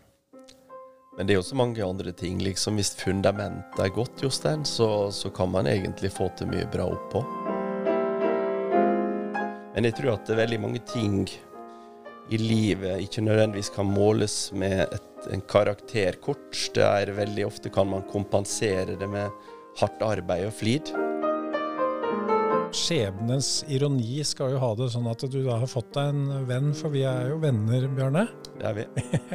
Men 1.19 1.27
det 1.27 1.35
er 1.35 1.41
jo 1.41 1.49
så 1.51 1.59
mange 1.59 1.83
andre 1.83 2.15
ting. 2.15 2.39
liksom 2.39 2.79
Hvis 2.79 2.95
fundamentet 3.01 3.83
er 3.83 3.95
godt, 3.97 4.23
Jostein, 4.23 4.63
så, 4.65 5.11
så 5.11 5.35
kan 5.35 5.51
man 5.51 5.67
egentlig 5.67 6.15
få 6.15 6.31
til 6.39 6.53
mye 6.53 6.71
bra 6.71 6.87
oppå. 6.87 7.27
Men 9.75 9.87
jeg 9.89 9.99
tror 9.99 10.15
at 10.15 10.27
det 10.29 10.37
er 10.37 10.45
veldig 10.47 10.63
mange 10.69 10.87
ting 10.87 11.25
i 12.31 12.39
livet 12.39 13.00
ikke 13.05 13.25
nødvendigvis 13.25 13.73
kan 13.75 13.89
måles 13.89 14.50
med 14.53 14.85
et, 14.87 15.29
en 15.33 15.43
karakterkort. 15.50 16.53
Det 16.75 16.85
er 16.85 17.15
veldig 17.17 17.47
ofte 17.49 17.73
kan 17.73 17.89
man 17.91 18.07
kompensere 18.11 18.99
det 19.00 19.09
med 19.11 19.31
hardt 19.81 20.03
arbeid 20.05 20.47
og 20.50 20.55
flid. 20.61 20.93
Skjebnens 22.71 23.65
ironi 23.73 24.21
skal 24.23 24.53
jo 24.55 24.61
ha 24.62 24.71
det 24.79 24.93
sånn 24.93 25.09
at 25.11 25.25
du 25.27 25.41
da 25.43 25.57
har 25.59 25.71
fått 25.71 25.91
deg 25.97 26.12
en 26.12 26.47
venn, 26.47 26.71
for 26.77 26.93
vi 26.95 27.03
er 27.09 27.33
jo 27.33 27.41
venner, 27.43 27.89
Bjørne. 27.97 28.29
Det 28.61 28.69
er 28.69 28.77
vi. 28.79 28.87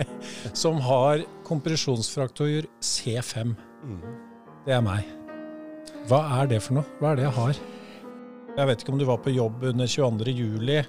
som 0.63 0.79
har 0.85 1.25
kompresjonsfraktur 1.47 2.69
C5. 2.79 3.55
Det 4.65 4.77
er 4.77 4.83
meg. 4.85 5.09
Hva 6.07 6.21
er 6.39 6.53
det 6.53 6.61
for 6.63 6.79
noe? 6.79 6.87
Hva 7.01 7.11
er 7.11 7.19
det 7.19 7.27
jeg 7.27 7.35
har? 7.41 7.59
Jeg 8.55 8.69
vet 8.69 8.83
ikke 8.83 8.93
om 8.95 8.99
du 9.01 9.07
var 9.09 9.19
på 9.19 9.33
jobb 9.35 9.65
under 9.73 9.89
22. 9.89 10.31
juli. 10.31 10.79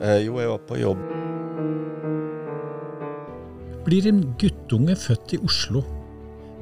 Eh, 0.00 0.22
jo, 0.24 0.38
jeg 0.40 0.48
var 0.48 0.60
på 0.64 0.78
jobb. 0.80 1.00
Blir 3.84 4.06
en 4.08 4.22
guttunge 4.40 4.94
født 4.96 5.34
i 5.36 5.40
Oslo. 5.44 5.82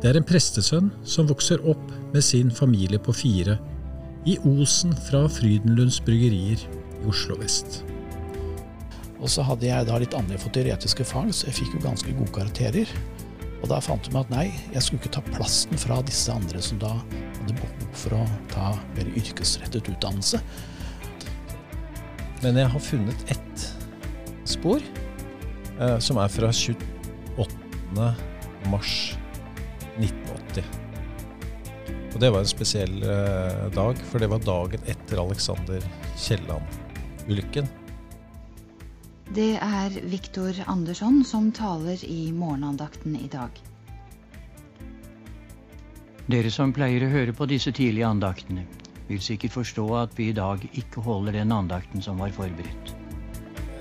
Det 0.03 0.11
er 0.11 0.19
en 0.19 0.27
prestesønn 0.27 0.89
som 1.07 1.29
vokser 1.31 1.63
opp 1.71 1.85
med 2.15 2.25
sin 2.27 2.51
familie 2.55 2.99
på 3.03 3.15
fire 3.15 3.59
i 4.27 4.35
Osen 4.47 4.95
fra 5.07 5.25
Frydenlunds 5.31 6.01
bryggerier 6.03 6.65
i 6.67 7.07
Oslo 7.11 7.39
vest. 7.39 7.85
Og 9.19 9.31
så 9.31 9.45
hadde 9.47 9.67
jeg 9.67 9.87
da 9.87 9.99
litt 10.03 10.15
andre 10.19 10.39
for 10.39 10.55
teoretiske 10.55 11.07
fag, 11.07 11.31
så 11.35 11.49
jeg 11.49 11.59
fikk 11.61 11.77
jo 11.77 11.85
ganske 11.87 12.15
gode 12.19 12.35
karakterer. 12.35 12.91
Og 13.63 13.71
da 13.71 13.79
fant 13.83 14.07
jeg 14.07 14.15
meg 14.15 14.27
at 14.27 14.35
nei, 14.35 14.47
jeg 14.75 14.83
skulle 14.83 15.03
ikke 15.03 15.15
ta 15.19 15.23
plassen 15.31 15.79
fra 15.79 15.99
disse 16.07 16.35
andre 16.35 16.63
som 16.63 16.79
da 16.83 16.91
hadde 16.95 17.55
behov 17.55 18.03
for 18.03 18.19
å 18.19 18.25
ta 18.51 18.73
mer 18.97 19.15
yrkesrettet 19.19 19.91
utdannelse. 19.95 20.43
Men 22.43 22.59
jeg 22.61 22.71
har 22.71 22.83
funnet 22.83 23.31
ett 23.35 23.63
spor, 24.47 24.83
eh, 25.81 25.99
som 25.99 26.21
er 26.23 26.29
fra 26.31 26.53
28. 26.55 28.13
mars 28.71 28.93
1980. 29.99 30.63
Og 32.15 32.23
det 32.23 32.31
var 32.31 32.45
en 32.45 32.51
spesiell 32.51 33.03
eh, 33.03 33.67
dag, 33.75 33.99
for 34.11 34.23
det 34.23 34.31
var 34.31 34.45
dagen 34.47 34.87
etter 34.87 35.19
Alexander 35.23 35.83
Kielland-ulykken. 36.17 37.67
Det 39.35 39.53
er 39.61 39.99
Viktor 40.09 40.57
Andersson 40.67 41.21
som 41.27 41.51
taler 41.53 42.01
i 42.07 42.31
morgenandakten 42.33 43.19
i 43.19 43.27
dag. 43.29 43.51
Dere 46.29 46.51
som 46.55 46.73
pleier 46.77 47.03
å 47.05 47.11
høre 47.13 47.35
på 47.35 47.49
disse 47.51 47.73
tidlige 47.75 48.09
andaktene, 48.09 48.65
vil 49.09 49.21
sikkert 49.25 49.57
forstå 49.57 49.87
at 50.03 50.17
vi 50.19 50.31
i 50.31 50.37
dag 50.37 50.63
ikke 50.73 51.03
holder 51.05 51.39
den 51.41 51.55
andakten 51.55 52.05
som 52.05 52.21
var 52.23 52.33
forberedt. 52.37 52.95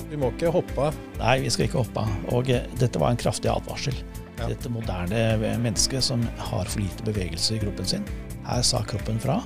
Vi 0.07 0.19
må 0.19 0.31
ikke 0.31 0.53
hoppe 0.55 0.87
av. 0.87 0.99
Nei, 1.19 1.41
vi 1.43 1.51
skal 1.51 1.67
ikke 1.67 1.81
hoppe 1.81 2.05
av. 2.05 2.13
Og 2.37 2.51
eh, 2.53 2.67
dette 2.79 3.01
var 3.01 3.11
en 3.11 3.19
kraftig 3.19 3.51
advarsel. 3.51 3.97
Dette 4.37 4.69
moderne 4.69 5.57
mennesket 5.63 6.05
som 6.05 6.21
har 6.37 6.69
for 6.69 6.79
lite 6.79 7.03
bevegelse 7.07 7.57
i 7.57 7.61
kroppen 7.63 7.89
sin. 7.89 8.05
Her 8.47 8.61
sa 8.63 8.83
kroppen 8.87 9.19
fra, 9.19 9.41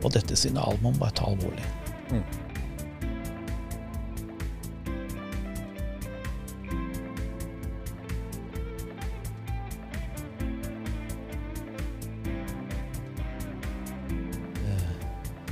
og 0.00 0.14
dette 0.16 0.36
signalet 0.38 0.80
må 0.82 0.90
man 0.90 1.02
bare 1.04 1.16
ta 1.20 1.28
alvorlig. 1.28 1.66
Mm. 2.10 2.24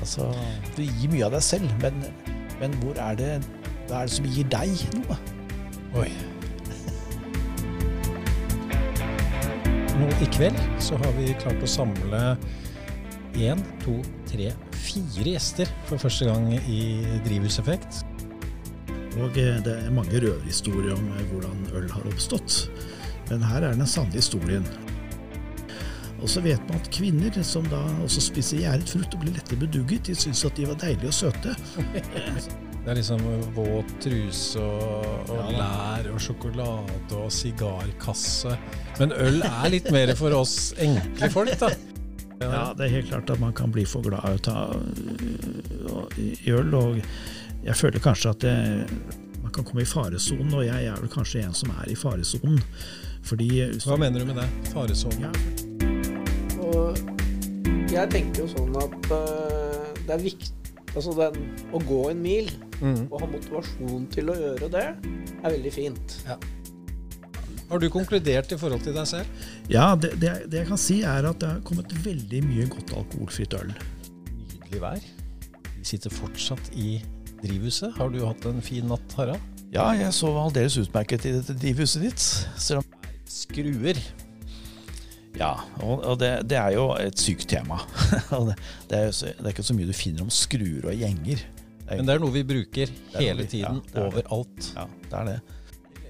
Altså, 0.02 0.26
du 0.74 0.82
gir 0.82 1.12
mye 1.12 1.28
av 1.28 1.36
deg 1.36 1.44
selv, 1.46 1.70
men, 1.82 2.02
men 2.58 2.74
hvor 2.82 2.98
er 2.98 3.18
det, 3.20 3.30
hva 3.86 4.02
er 4.02 4.08
det 4.10 4.16
som 4.16 4.26
gir 4.26 4.48
deg 4.50 4.72
noe? 4.96 5.18
Oi. 6.02 6.08
Nå 10.00 10.08
i 10.24 10.28
kveld 10.34 10.58
så 10.82 10.98
har 10.98 11.14
vi 11.14 11.30
klart 11.38 11.62
å 11.62 11.70
samle 11.70 12.22
én, 13.38 13.62
to, 13.84 14.00
tre, 14.26 14.50
fire 14.74 15.36
gjester 15.36 15.70
for 15.86 16.02
første 16.02 16.26
gang 16.26 16.50
i 16.58 16.80
Drivhuseffekt. 17.22 18.02
Og 19.20 19.36
eh, 19.38 19.60
det 19.62 19.76
er 19.84 19.94
mange 19.94 20.18
røverhistorier 20.18 20.96
om 20.96 21.10
eh, 21.14 21.26
hvordan 21.30 21.62
øl 21.78 21.90
har 21.92 22.08
oppstått. 22.10 22.64
Men 23.30 23.44
her 23.46 23.68
er 23.68 23.76
den 23.76 23.86
sanne 23.86 24.16
historien. 24.16 24.66
Og 26.22 26.30
så 26.30 26.40
vet 26.44 26.62
man 26.68 26.78
at 26.78 26.90
kvinner 26.94 27.34
som 27.42 27.64
da 27.70 27.80
også 28.04 28.22
spiser 28.22 28.62
gjæret 28.62 28.90
frukt 28.94 29.14
og 29.16 29.24
blir 29.24 29.34
lettere 29.34 29.58
bedugget, 29.64 30.06
de 30.06 30.14
syns 30.14 30.44
at 30.46 30.54
de 30.58 30.68
var 30.70 30.78
deilige 30.78 31.10
og 31.10 31.16
søte. 31.16 31.54
Det 32.82 32.90
er 32.90 32.98
liksom 32.98 33.20
våt 33.54 33.90
truse 34.02 34.58
og, 34.62 35.30
og 35.30 35.52
lær 35.54 36.08
og 36.10 36.20
sjokolade 36.22 37.18
og 37.18 37.28
sigarkasse. 37.30 38.56
Men 38.98 39.14
øl 39.14 39.38
er 39.46 39.68
litt 39.70 39.90
mer 39.94 40.14
for 40.18 40.34
oss 40.34 40.72
enkle 40.82 41.30
folk, 41.30 41.54
da. 41.60 41.70
Ja, 42.42 42.62
det 42.74 42.88
er 42.88 42.94
helt 42.96 43.10
klart 43.12 43.30
at 43.30 43.38
man 43.42 43.54
kan 43.54 43.70
bli 43.74 43.84
for 43.86 44.02
glad 44.02 44.26
i 44.26 44.34
å 44.34 44.42
ta 44.42 44.56
i 46.18 46.50
øl, 46.50 46.74
og 46.74 46.98
jeg 47.62 47.78
føler 47.78 48.02
kanskje 48.02 48.34
at 48.34 48.42
det, 48.42 48.56
man 49.44 49.54
kan 49.54 49.66
komme 49.66 49.84
i 49.84 49.88
faresonen, 49.88 50.50
og 50.50 50.66
jeg 50.66 50.90
er 50.90 50.98
vel 50.98 51.12
kanskje 51.12 51.46
en 51.46 51.54
som 51.54 51.70
er 51.78 51.90
i 51.92 51.98
faresonen. 51.98 52.58
Fordi 53.22 53.52
Hva 53.86 53.94
mener 53.94 54.24
du 54.24 54.32
med 54.32 54.42
det? 54.42 54.48
Faresonen? 54.72 55.70
Og 56.72 57.92
jeg 57.92 58.08
tenker 58.12 58.44
jo 58.44 58.48
sånn 58.54 58.76
at 58.80 58.98
uh, 59.12 59.92
det 60.02 60.16
er 60.16 60.22
viktig 60.22 60.58
Altså 60.92 61.14
den, 61.16 61.46
å 61.72 61.78
gå 61.88 62.00
en 62.10 62.18
mil 62.20 62.50
mm. 62.82 63.06
og 63.06 63.22
ha 63.22 63.28
motivasjon 63.32 64.02
til 64.12 64.28
å 64.28 64.34
gjøre 64.36 64.68
det, 64.74 64.82
er 65.40 65.54
veldig 65.54 65.72
fint. 65.72 66.16
Har 67.70 67.80
du 67.80 67.86
konkludert 67.88 68.52
i 68.52 68.58
forhold 68.60 68.84
til 68.84 68.92
deg 68.98 69.08
selv? 69.08 69.46
Ja, 69.72 69.94
det, 69.96 70.10
det, 70.20 70.34
det 70.52 70.60
jeg 70.60 70.68
kan 70.68 70.80
si 70.80 70.98
er 71.08 71.24
at 71.30 71.40
det 71.40 71.48
har 71.48 71.62
kommet 71.64 71.94
veldig 72.04 72.42
mye 72.44 72.68
godt 72.74 72.92
alkoholfritt 73.00 73.56
øl. 73.56 73.72
Nydelig 74.36 74.82
vær. 74.82 75.06
Vi 75.78 75.88
sitter 75.94 76.12
fortsatt 76.12 76.68
i 76.76 76.98
drivhuset. 77.40 77.96
Har 77.96 78.12
du 78.12 78.20
hatt 78.26 78.44
en 78.50 78.60
fin 78.64 78.84
natt, 78.92 79.16
Harald? 79.16 79.40
Ja, 79.72 79.88
jeg 79.96 80.12
sov 80.12 80.36
aldeles 80.36 80.76
utmerket 80.76 81.24
i 81.24 81.32
dette 81.38 81.56
drivhuset 81.56 82.04
ditt. 82.04 82.26
Selv 82.60 82.82
om 82.82 83.08
Skruer. 83.32 83.96
Ja, 85.42 85.52
og, 85.82 86.04
og 86.06 86.18
det, 86.20 86.28
det 86.46 86.58
er 86.60 86.70
jo 86.76 86.84
et 87.02 87.18
sykt 87.18 87.48
tema. 87.50 87.80
Det, 88.30 88.54
det, 88.90 88.98
er 88.98 89.10
det 89.10 89.42
er 89.42 89.50
ikke 89.50 89.64
så 89.66 89.74
mye 89.74 89.88
du 89.88 89.94
finner 89.96 90.22
om 90.22 90.30
skruer 90.32 90.86
og 90.92 90.94
gjenger. 91.00 91.42
Men 91.92 92.06
det 92.08 92.14
er 92.14 92.20
noe 92.22 92.32
vi 92.32 92.44
bruker 92.46 92.88
Det 92.92 93.16
er 93.18 93.24
hele 93.26 93.42
vi- 93.44 93.50
tiden, 93.56 93.80
ja, 93.82 93.90
det 93.90 93.98
er 93.98 94.14
det. 94.14 94.22
overalt. 94.30 94.68
Ja, 94.76 94.84
det 95.08 95.18
er 95.18 95.26
det. 95.28 95.38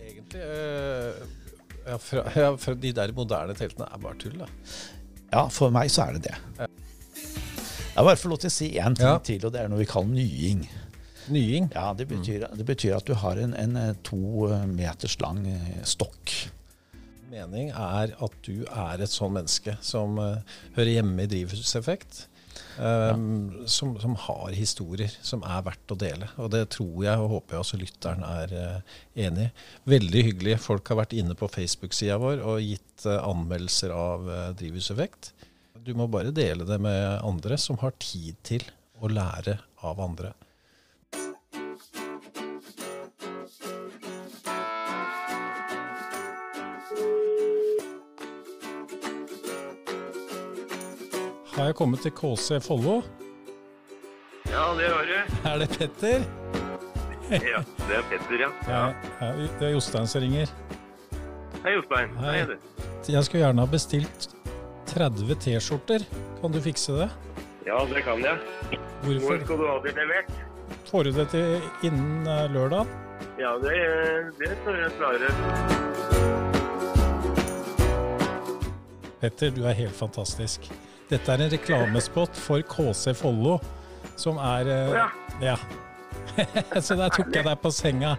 Egentlig, 0.03 0.43
øh, 0.47 1.25
ja, 1.87 1.97
fra, 1.99 2.25
ja, 2.37 2.51
fra 2.67 2.75
de 2.85 2.93
der 3.01 3.15
moderne 3.17 3.57
teltene 3.59 3.89
er 3.89 4.03
bare 4.05 4.19
tull, 4.21 4.37
da. 4.45 4.51
Ja, 5.33 5.47
for 5.49 5.73
meg 5.75 5.91
så 5.91 6.05
er 6.11 6.19
det 6.19 6.27
det. 6.29 6.37
Jeg 7.93 8.05
bare 8.07 8.17
får 8.21 8.31
lov 8.33 8.39
til 8.45 8.49
å 8.53 8.55
si 8.55 8.69
én 8.81 8.95
ting 8.97 9.09
Ja. 9.09 9.17
til, 9.25 9.43
og 9.49 9.53
det 9.57 9.61
er 9.65 9.69
noe 9.73 9.81
vi 9.81 9.89
kaller 9.89 10.12
nying. 10.15 10.62
Nying? 11.33 11.71
Ja, 11.75 11.93
Det 11.97 12.07
betyr, 12.11 12.47
det 12.57 12.65
betyr 12.69 12.97
at 13.01 13.07
du 13.09 13.15
har 13.15 13.39
en, 13.41 13.53
en 13.57 13.77
eh, 13.77 13.93
to 14.05 14.17
meters 14.69 15.17
lang 15.25 15.43
eh, 15.47 15.81
stokk. 15.89 16.33
Mening 17.33 17.71
er 17.73 18.12
at 18.12 18.35
du 18.45 18.67
er 18.69 19.01
et 19.01 19.12
sånn 19.12 19.33
menneske 19.39 19.79
som 19.85 20.21
uh, 20.21 20.59
hører 20.77 20.99
hjemme 20.99 21.25
i 21.25 21.31
drivhuseffekt. 21.33 22.27
eh, 22.79 23.17
som, 23.67 24.01
som 24.01 24.15
har 24.27 24.53
historier 24.57 25.12
som 25.25 25.43
er 25.47 25.62
verdt 25.67 25.95
å 25.95 25.99
dele. 25.99 26.29
Og 26.43 26.51
det 26.53 26.67
tror 26.77 27.05
jeg 27.07 27.23
og 27.23 27.31
håper 27.37 27.57
jeg 27.57 27.65
også 27.65 27.81
lytteren 27.81 28.25
er 28.27 28.53
uh, 28.53 28.99
enig 29.27 29.49
i. 29.49 29.53
Veldig 29.95 30.25
hyggelig. 30.29 30.59
Folk 30.65 30.93
har 30.93 31.03
vært 31.03 31.17
inne 31.17 31.37
på 31.39 31.51
Facebook-sida 31.53 32.19
vår 32.23 32.45
og 32.45 32.62
gitt 32.65 33.07
uh, 33.09 33.21
anmeldelser 33.29 33.95
av 33.97 34.29
uh, 34.29 34.45
drivhuseffekt. 34.59 35.33
Du 35.83 35.95
må 35.99 36.07
bare 36.11 36.35
dele 36.35 36.67
det 36.69 36.79
med 36.83 37.25
andre 37.25 37.59
som 37.59 37.81
har 37.83 37.97
tid 38.03 38.39
til 38.47 38.65
å 39.03 39.11
lære 39.11 39.59
av 39.83 40.01
andre. 40.03 40.33
Har 51.52 51.68
jeg 51.68 51.75
kommet 51.76 52.00
til 52.00 52.12
KC 52.16 52.59
Follo? 52.64 53.00
Ja, 54.49 54.62
det 54.78 54.87
har 54.88 55.09
du. 55.09 55.16
Er 55.50 55.59
det 55.61 55.68
Petter? 55.75 56.23
Ja, 57.32 57.61
det 57.88 57.97
er 57.99 58.06
Petter, 58.11 58.38
ja. 58.40 58.49
Ja, 58.68 58.80
ja, 59.21 59.28
det 59.61 59.66
er 59.68 59.75
Jostein 59.75 60.09
som 60.09 60.23
ringer. 60.25 60.50
Hei, 61.62 61.75
Jostein. 61.76 62.14
Hei, 62.21 62.32
Hei. 62.38 62.47
du. 62.49 62.56
Jeg 63.12 63.25
skulle 63.26 63.42
gjerne 63.44 63.64
ha 63.66 63.71
bestilt 63.73 64.28
30 64.94 65.37
T-skjorter. 65.44 66.06
Kan 66.40 66.52
du 66.56 66.61
fikse 66.64 66.97
det? 66.99 67.09
Ja, 67.68 67.78
det 67.88 68.02
kan 68.06 68.25
jeg. 68.25 68.38
Hvorfor? 69.04 69.26
Hvor 69.28 69.44
skal 69.44 69.61
du 69.61 69.66
ha 69.68 69.76
det 69.85 69.94
levert? 69.97 70.32
Får 70.88 71.04
du 71.09 71.12
det 71.16 71.26
til 71.32 71.88
innen 71.88 72.26
eh, 72.28 72.47
lørdag? 72.52 72.88
Ja, 73.40 73.52
det, 73.62 73.76
det 74.40 74.54
skal 74.62 74.80
jeg 74.80 74.97
klare. 74.97 75.28
Petter, 79.21 79.52
du 79.54 79.62
er 79.68 79.76
helt 79.78 79.94
fantastisk. 79.97 80.73
Dette 81.12 81.35
er 81.35 81.42
en 81.45 81.50
reklamespott 81.52 82.38
for 82.40 82.62
KC 82.64 83.12
Follo, 83.19 83.59
som 84.16 84.38
er 84.40 84.71
ja. 84.97 85.07
Ja. 85.42 85.57
Så 86.85 86.97
der 86.97 87.12
tok 87.12 87.35
jeg 87.35 87.45
deg 87.45 87.61
på 87.61 87.73
senga. 87.75 88.14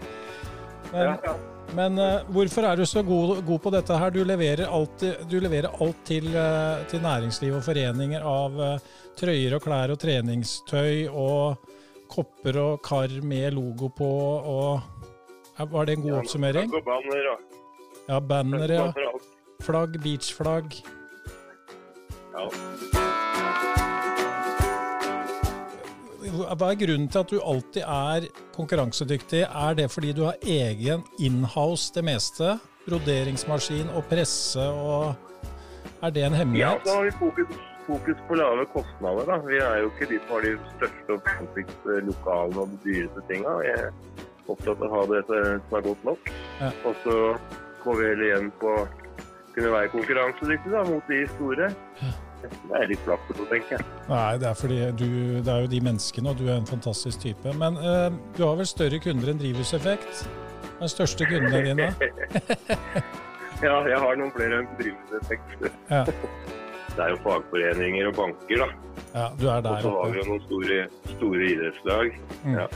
Men, 0.92 1.08
Ja, 1.08 1.16
ja. 1.26 1.34
men 1.74 1.98
eh, 1.98 2.26
hvorfor 2.30 2.68
er 2.70 2.78
du 2.78 2.84
så 2.86 3.02
god, 3.06 3.40
god 3.48 3.62
på 3.64 3.72
dette 3.74 3.98
her? 3.98 4.12
Du 4.14 4.20
leverer 4.28 4.70
alt, 4.70 5.06
du 5.30 5.38
leverer 5.42 5.74
alt 5.82 6.04
til, 6.06 6.28
eh, 6.38 6.84
til 6.92 7.02
næringsliv 7.02 7.56
og 7.58 7.64
foreninger 7.66 8.22
av 8.30 8.60
eh, 8.62 8.92
trøyer 9.18 9.56
og 9.58 9.64
klær 9.66 9.94
og 9.96 9.98
treningstøy 10.04 11.08
og 11.10 11.64
kopper 12.14 12.60
og 12.62 12.84
kar 12.86 13.10
med 13.26 13.56
logo 13.58 13.90
på 13.90 14.12
og 14.54 15.00
Ja, 15.58 15.66
Var 15.70 15.86
det 15.86 15.94
en 15.98 16.02
god 16.06 16.20
oppsummering? 16.24 16.72
Og 16.74 16.86
banner 16.86 17.26
ja. 17.28 17.34
Ja, 18.10 18.20
banner, 18.20 18.72
ja. 18.74 18.86
Flagg, 19.62 19.98
beachflagg. 20.02 20.80
Ja. 22.34 22.50
Hva 26.34 26.70
er 26.72 26.78
grunnen 26.80 27.10
til 27.12 27.20
at 27.22 27.30
du 27.30 27.38
alltid 27.44 27.84
er 27.84 28.26
konkurransedyktig? 28.56 29.44
Er 29.46 29.76
det 29.78 29.90
fordi 29.94 30.14
du 30.18 30.24
har 30.26 30.40
egen 30.42 31.04
inhouse 31.22 31.94
det 31.94 32.04
meste? 32.08 32.56
Broderingsmaskin 32.88 33.92
og 33.96 34.08
presse 34.10 34.64
og 34.64 35.14
Er 36.04 36.12
det 36.12 36.24
en 36.26 36.34
hemmelighet? 36.36 36.82
Ja, 36.84 36.84
da 36.84 36.96
har 36.98 37.06
vi 37.06 37.12
fokus, 37.20 37.54
fokus 37.86 38.18
på 38.28 38.36
lave 38.36 38.66
kostnader. 38.74 39.26
da. 39.30 39.38
Vi 39.48 39.58
er 39.58 39.78
jo 39.84 39.92
ikke 39.92 40.10
de 40.10 40.20
som 40.26 40.34
har 40.36 40.42
de 40.44 40.52
største 40.76 41.16
og 41.16 41.30
fancyste 41.30 42.00
lokalene 42.10 42.60
og 42.60 42.74
de 42.74 42.80
dyreste 42.84 43.24
tinga. 43.30 43.54
Vi 43.62 43.70
er 43.72 43.86
opptatt 44.52 44.84
av 44.84 44.90
å 44.90 44.92
ha 44.98 45.06
det 45.14 45.22
som 45.30 45.78
er 45.80 45.86
godt 45.88 46.04
nok. 46.10 46.34
Ja. 46.60 46.74
Og 46.84 47.00
så 47.06 47.16
går 47.86 48.00
vi 48.02 48.10
heller 48.10 48.28
igjen 48.28 48.52
på 48.60 48.74
å 48.82 48.84
kunne 49.56 49.72
være 49.78 49.94
konkurransedyktig 49.94 50.76
da, 50.76 50.84
mot 50.90 51.08
de 51.08 51.24
store. 51.38 51.72
Det 52.44 52.78
er 52.80 52.88
litt 52.92 53.04
flaks, 53.06 53.34
tenker 53.50 53.78
jeg. 53.78 53.90
Nei, 54.10 54.38
det 54.42 54.48
er 54.50 54.58
fordi 54.60 54.80
du 55.00 55.10
Det 55.44 55.52
er 55.54 55.66
jo 55.66 55.72
de 55.72 55.82
menneskene, 55.90 56.30
og 56.34 56.40
du 56.40 56.48
er 56.50 56.58
en 56.60 56.70
fantastisk 56.70 57.24
type. 57.24 57.54
Men 57.60 57.78
uh, 57.80 58.10
du 58.38 58.44
har 58.46 58.58
vel 58.60 58.68
større 58.70 59.00
kunder 59.04 59.32
enn 59.34 59.42
Drivhuseffekt? 59.42 60.26
Den 60.80 60.92
største 60.92 61.28
kundene 61.30 61.62
dine? 61.64 61.86
ja, 63.68 63.76
jeg 63.88 64.00
har 64.04 64.18
noen 64.20 64.34
flere 64.36 64.64
enn 64.64 64.72
drivhuseffekt. 64.80 65.70
Ja. 65.92 66.02
Det 66.94 67.02
er 67.02 67.14
jo 67.14 67.22
fagforeninger 67.24 68.10
og 68.10 68.18
banker, 68.18 68.66
da. 68.66 68.68
Ja, 69.14 69.30
du 69.40 69.48
er 69.50 69.64
der 69.64 69.78
Og 69.80 69.86
så 69.86 69.94
har 69.96 70.12
vi 70.12 70.20
jo 70.20 70.26
noen 70.28 70.44
store, 70.44 70.82
store 71.16 71.48
idrettslag. 71.48 72.20
Mm. 72.44 72.58
Ja. 72.58 72.68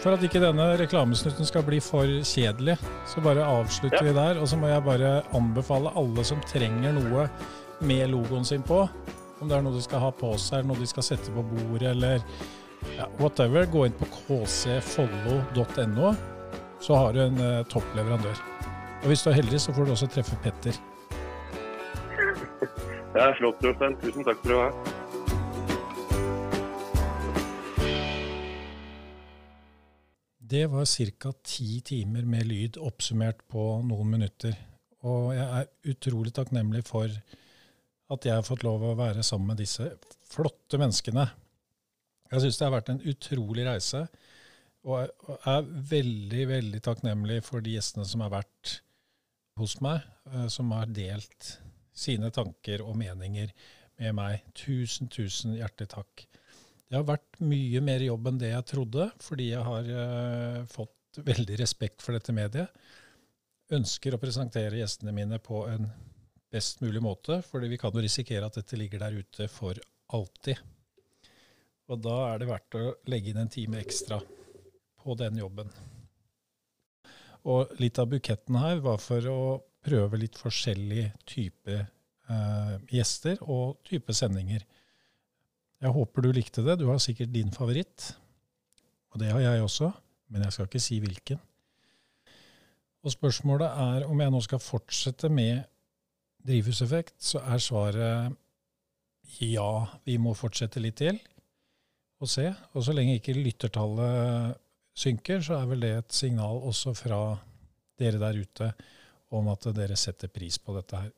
For 0.00 0.16
at 0.16 0.24
ikke 0.24 0.40
denne 0.40 0.66
reklamesnutten 0.80 1.44
skal 1.44 1.66
bli 1.66 1.82
for 1.84 2.08
kjedelig, 2.24 2.78
så 3.10 3.20
bare 3.22 3.44
avslutter 3.44 4.00
Ja. 4.00 4.06
vi 4.08 4.16
der. 4.16 4.40
Og 4.40 4.48
så 4.48 4.56
må 4.56 4.70
jeg 4.72 4.86
bare 4.86 5.12
anbefale 5.36 5.92
alle 6.00 6.24
som 6.24 6.40
trenger 6.48 6.96
noe 6.96 7.28
med 7.80 8.10
logoen 8.10 8.44
sin 8.44 8.62
på, 8.62 8.88
om 9.40 9.48
det 9.48 9.56
er 9.56 9.62
noe 9.64 9.74
de 9.76 9.82
skal 9.84 10.00
ha 10.04 10.10
på 10.12 10.36
seg, 10.36 10.58
eller 10.58 10.68
noe 10.72 10.82
de 10.82 10.86
skal 10.90 11.04
sette 11.06 11.32
på 11.32 11.42
bordet, 11.52 11.88
eller 11.94 12.16
ja, 12.96 13.04
whatever, 13.20 13.66
gå 13.72 13.80
inn 13.88 13.96
på 13.96 14.06
kcfollo.no, 14.18 16.08
så 16.80 16.92
har 16.96 17.12
du 17.16 17.20
en 17.24 17.38
eh, 17.44 17.66
toppleverandør. 17.72 18.36
Og 19.00 19.06
hvis 19.08 19.22
du 19.24 19.28
er 19.32 19.40
heldig, 19.40 19.60
så 19.60 19.72
får 19.72 19.84
du 19.84 19.90
også 19.96 20.08
treffe 20.12 20.36
Petter. 20.44 20.74
Det 23.14 23.20
er 23.24 23.32
flott, 23.40 23.58
Jostein. 23.64 23.94
Tusen 24.00 24.24
takk 24.24 24.38
for 24.44 24.52
å 24.54 24.56
ha. 24.62 24.70
Det 30.50 30.66
var 30.66 30.86
ca. 31.18 31.30
ti 31.46 31.80
timer 31.86 32.24
med 32.26 32.46
lyd 32.46 32.78
oppsummert 32.82 33.44
på 33.48 33.64
noen 33.86 34.08
minutter. 34.10 34.56
Og 35.06 35.30
jeg 35.34 35.46
er 35.46 35.92
utrolig 35.92 36.32
takknemlig 36.34 36.82
for 36.88 37.06
at 38.10 38.26
jeg 38.26 38.36
har 38.36 38.46
fått 38.46 38.64
lov 38.66 38.82
å 38.84 38.96
være 38.98 39.22
sammen 39.26 39.52
med 39.52 39.62
disse 39.62 39.86
flotte 40.30 40.80
menneskene. 40.80 41.26
Jeg 42.30 42.44
syns 42.44 42.58
det 42.58 42.66
har 42.66 42.76
vært 42.76 42.92
en 42.92 43.02
utrolig 43.10 43.66
reise, 43.66 44.04
og 44.86 45.02
jeg 45.02 45.40
er 45.52 45.72
veldig, 45.90 46.44
veldig 46.54 46.80
takknemlig 46.84 47.40
for 47.46 47.64
de 47.64 47.74
gjestene 47.76 48.06
som 48.08 48.22
har 48.24 48.32
vært 48.32 48.78
hos 49.60 49.76
meg, 49.84 50.06
eh, 50.30 50.46
som 50.48 50.70
har 50.72 50.90
delt 50.94 51.56
sine 51.92 52.30
tanker 52.32 52.84
og 52.84 52.96
meninger 52.98 53.52
med 54.00 54.16
meg. 54.16 54.46
Tusen, 54.56 55.10
tusen 55.12 55.58
hjertelig 55.58 55.90
takk. 55.92 56.24
Det 56.90 56.96
har 56.98 57.06
vært 57.06 57.42
mye 57.44 57.82
mer 57.84 58.02
jobb 58.02 58.30
enn 58.30 58.40
det 58.40 58.54
jeg 58.54 58.68
trodde, 58.72 59.10
fordi 59.22 59.50
jeg 59.52 59.66
har 59.66 59.90
eh, 60.04 60.62
fått 60.70 61.20
veldig 61.26 61.58
respekt 61.60 62.02
for 62.02 62.16
dette 62.16 62.34
mediet. 62.34 62.72
Ønsker 63.70 64.16
å 64.16 64.22
presentere 64.22 64.80
gjestene 64.80 65.14
mine 65.14 65.38
på 65.42 65.62
en 65.70 65.90
best 66.50 66.82
mulig 66.82 67.02
måte, 67.02 67.40
fordi 67.46 67.70
vi 67.70 67.78
kan 67.78 67.94
jo 67.94 68.02
risikere 68.02 68.46
at 68.46 68.58
dette 68.58 68.78
ligger 68.78 69.04
der 69.04 69.20
ute 69.22 69.46
for 69.50 69.78
alltid. 70.14 70.58
Og 71.90 72.02
da 72.02 72.16
er 72.30 72.40
det 72.40 72.50
verdt 72.50 72.78
å 72.78 72.92
legge 73.10 73.32
inn 73.32 73.40
en 73.42 73.50
time 73.50 73.80
ekstra 73.82 74.20
på 75.00 75.16
den 75.18 75.40
jobben. 75.40 75.70
Og 77.50 77.72
litt 77.80 77.98
av 77.98 78.10
buketten 78.10 78.58
her 78.60 78.82
var 78.84 79.00
for 79.02 79.26
å 79.30 79.40
prøve 79.80 80.20
litt 80.20 80.36
forskjellig 80.38 81.06
type 81.28 81.76
eh, 81.78 82.74
gjester 82.92 83.40
og 83.46 83.80
type 83.88 84.14
sendinger. 84.14 84.66
Jeg 85.80 85.96
håper 85.96 86.26
du 86.26 86.34
likte 86.36 86.64
det. 86.66 86.76
Du 86.82 86.90
har 86.90 87.00
sikkert 87.00 87.32
din 87.32 87.52
favoritt. 87.54 88.10
Og 89.10 89.22
det 89.22 89.32
har 89.32 89.40
jeg 89.42 89.64
også, 89.64 89.88
men 90.30 90.44
jeg 90.44 90.54
skal 90.54 90.68
ikke 90.68 90.82
si 90.84 91.00
hvilken. 91.02 91.40
Og 93.00 93.14
spørsmålet 93.14 93.80
er 93.82 94.04
om 94.06 94.20
jeg 94.20 94.32
nå 94.34 94.42
skal 94.44 94.60
fortsette 94.62 95.30
med 95.32 95.64
drivhuseffekt, 96.46 97.16
så 97.22 97.42
er 97.44 97.62
svaret 97.62 98.38
ja, 99.40 99.86
vi 100.04 100.16
må 100.20 100.34
fortsette 100.36 100.82
litt 100.82 100.98
til 101.00 101.18
og 102.20 102.28
se. 102.28 102.48
Og 102.74 102.84
så 102.84 102.94
lenge 102.96 103.18
ikke 103.18 103.36
lyttertallet 103.36 104.58
synker, 105.00 105.40
så 105.44 105.60
er 105.60 105.70
vel 105.70 105.84
det 105.86 105.92
et 105.96 106.16
signal 106.16 106.60
også 106.68 106.94
fra 106.98 107.20
dere 108.00 108.20
der 108.20 108.40
ute 108.40 108.70
om 109.36 109.48
at 109.52 109.68
dere 109.76 109.96
setter 109.98 110.32
pris 110.32 110.58
på 110.58 110.74
dette 110.76 111.04
her. 111.04 111.12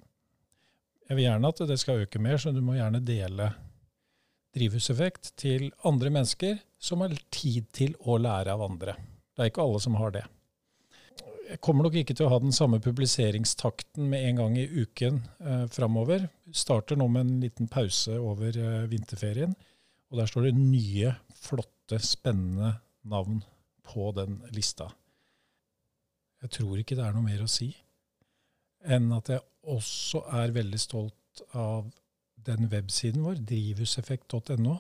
Jeg 1.08 1.18
vil 1.18 1.26
gjerne 1.26 1.50
at 1.52 1.62
det 1.68 1.78
skal 1.80 2.04
øke 2.04 2.20
mer, 2.22 2.38
så 2.38 2.52
du 2.54 2.60
må 2.64 2.76
gjerne 2.76 3.02
dele 3.04 3.50
drivhuseffekt 4.52 5.32
til 5.40 5.70
andre 5.88 6.12
mennesker 6.12 6.60
som 6.82 7.02
har 7.04 7.14
tid 7.32 7.68
til 7.72 7.96
å 8.04 8.18
lære 8.20 8.52
av 8.52 8.62
andre. 8.66 8.94
Det 9.32 9.44
er 9.44 9.50
ikke 9.50 9.64
alle 9.64 9.80
som 9.80 9.96
har 9.96 10.12
det. 10.14 10.24
Jeg 11.52 11.60
kommer 11.60 11.84
nok 11.84 11.98
ikke 12.00 12.14
til 12.16 12.24
å 12.24 12.32
ha 12.32 12.38
den 12.40 12.54
samme 12.56 12.78
publiseringstakten 12.80 14.06
med 14.08 14.24
en 14.24 14.38
gang 14.40 14.54
i 14.56 14.64
uken 14.64 15.18
eh, 15.44 15.66
framover. 15.68 16.24
Starter 16.48 16.96
nå 16.96 17.10
med 17.12 17.26
en 17.26 17.42
liten 17.42 17.68
pause 17.68 18.16
over 18.16 18.56
eh, 18.56 18.86
vinterferien. 18.88 19.52
Og 20.08 20.20
der 20.20 20.30
står 20.30 20.48
det 20.48 20.54
nye, 20.56 21.12
flotte, 21.36 22.00
spennende 22.00 22.78
navn 23.04 23.42
på 23.84 24.08
den 24.16 24.40
lista. 24.56 24.88
Jeg 26.40 26.56
tror 26.56 26.80
ikke 26.80 26.96
det 26.96 27.04
er 27.04 27.12
noe 27.16 27.26
mer 27.26 27.44
å 27.44 27.50
si 27.50 27.68
enn 28.82 29.12
at 29.14 29.28
jeg 29.30 29.44
også 29.70 30.24
er 30.40 30.56
veldig 30.56 30.80
stolt 30.80 31.44
av 31.54 31.92
den 32.42 32.66
websiden 32.72 33.22
vår, 33.22 33.44
drivhuseffekt.no, 33.46 34.78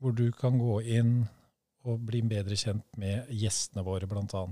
hvor 0.00 0.16
du 0.16 0.26
kan 0.36 0.58
gå 0.60 0.80
inn 0.98 1.14
og 1.88 2.02
bli 2.10 2.20
bedre 2.28 2.58
kjent 2.60 2.84
med 3.00 3.30
gjestene 3.32 3.86
våre, 3.86 4.10
bl.a. 4.10 4.44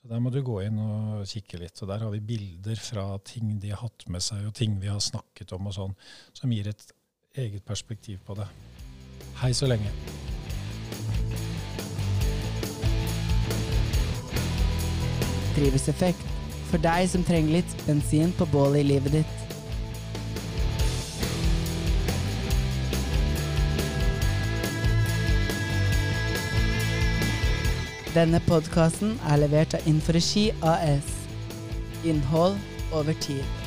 Så 0.00 0.08
der 0.08 0.20
må 0.24 0.30
du 0.32 0.38
gå 0.40 0.54
inn 0.64 0.78
og 0.80 1.26
kikke 1.28 1.58
litt. 1.60 1.76
Og 1.84 1.90
der 1.90 2.00
har 2.00 2.12
vi 2.14 2.22
bilder 2.24 2.78
fra 2.80 3.02
ting 3.20 3.58
de 3.60 3.68
har 3.74 3.82
hatt 3.82 4.06
med 4.08 4.24
seg, 4.24 4.46
og 4.48 4.54
ting 4.56 4.78
vi 4.80 4.88
har 4.88 5.02
snakket 5.04 5.52
om 5.52 5.68
og 5.68 5.74
sånn, 5.76 5.92
som 6.32 6.54
gir 6.54 6.70
et 6.70 6.84
eget 7.36 7.66
perspektiv 7.68 8.22
på 8.24 8.38
det. 8.38 8.46
Hei 9.42 9.52
så 9.52 9.68
lenge. 9.68 9.92
Drivhuseffekt. 15.58 16.24
For 16.70 16.80
deg 16.80 17.04
som 17.12 17.26
trenger 17.26 17.58
litt 17.58 17.76
bensin 17.84 18.32
på 18.38 18.48
bålet 18.48 18.86
i 18.86 18.88
livet 18.94 19.20
ditt. 19.20 19.39
Denne 28.10 28.40
podkasten 28.42 29.12
er 29.22 29.38
levert 29.38 29.74
av 29.78 29.84
Inforegi 29.86 30.48
AS. 30.66 31.12
Innhold 32.02 32.56
over 32.90 33.14
tid. 33.22 33.59